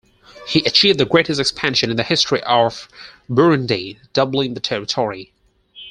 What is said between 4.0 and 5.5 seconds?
doubling the territory.